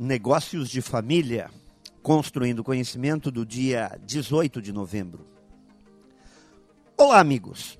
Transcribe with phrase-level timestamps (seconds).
[0.00, 1.50] Negócios de Família,
[2.04, 5.26] Construindo Conhecimento, do dia 18 de novembro.
[6.96, 7.76] Olá, amigos.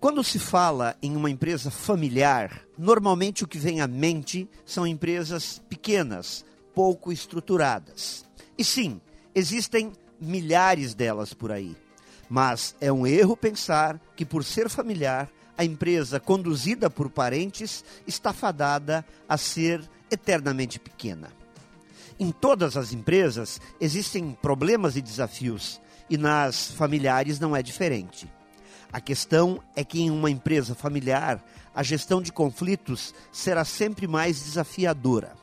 [0.00, 5.60] Quando se fala em uma empresa familiar, normalmente o que vem à mente são empresas
[5.68, 6.42] pequenas,
[6.74, 8.24] pouco estruturadas.
[8.56, 8.98] E sim,
[9.34, 11.76] existem milhares delas por aí.
[12.30, 18.32] Mas é um erro pensar que, por ser familiar, a empresa conduzida por parentes está
[18.32, 21.28] fadada a ser eternamente pequena.
[22.18, 28.26] Em todas as empresas existem problemas e desafios, e nas familiares não é diferente.
[28.92, 31.44] A questão é que em uma empresa familiar,
[31.74, 35.34] a gestão de conflitos será sempre mais desafiadora.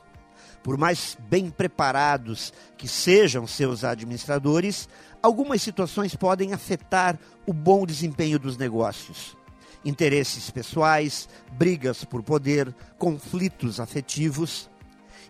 [0.62, 4.88] Por mais bem preparados que sejam seus administradores,
[5.22, 9.36] algumas situações podem afetar o bom desempenho dos negócios
[9.84, 14.70] interesses pessoais, brigas por poder, conflitos afetivos.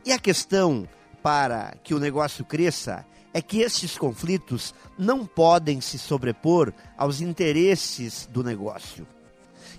[0.04, 0.88] E a questão
[1.22, 8.28] para que o negócio cresça é que estes conflitos não podem se sobrepor aos interesses
[8.30, 9.06] do negócio.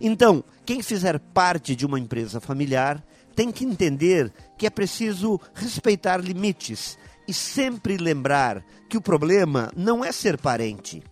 [0.02, 3.02] Então, quem fizer parte de uma empresa familiar
[3.34, 10.04] tem que entender que é preciso respeitar limites e sempre lembrar que o problema não
[10.04, 11.04] é ser parente.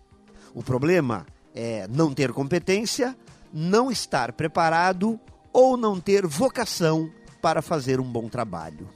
[0.54, 3.16] O problema é não ter competência
[3.56, 5.18] não estar preparado
[5.52, 7.08] ou não ter vocação
[7.40, 8.90] para fazer um bom trabalho.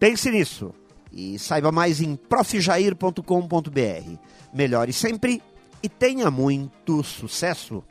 [0.00, 0.74] Pense nisso
[1.12, 4.18] e saiba mais em profjair.com.br.
[4.52, 5.40] Melhore sempre
[5.80, 7.84] e tenha muito sucesso!